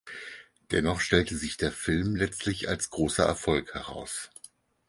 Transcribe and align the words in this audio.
Dennoch 0.71 0.99
stellte 0.99 1.37
sich 1.37 1.57
der 1.57 1.71
Film 1.71 2.15
letztlich 2.15 2.67
als 2.67 2.89
großer 2.89 3.23
Erfolg 3.23 3.75
heraus. 3.75 4.31